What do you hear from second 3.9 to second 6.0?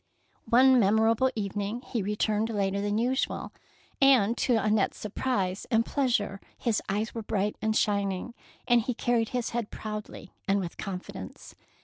and to Annette's sur prise and